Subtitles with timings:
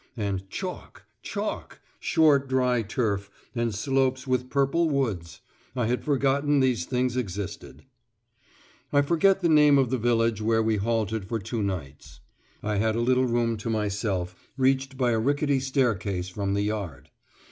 [0.17, 1.03] And chalk!
[1.21, 1.79] chalk!
[1.99, 5.41] short dry turf, and slopes with purple woods!
[5.75, 7.83] I had forgotten these things existed.
[8.91, 12.19] I forget the name of the village where we halted for two nights.
[12.63, 17.11] I had a little room to myself, reached by a rickety staircase from the yard.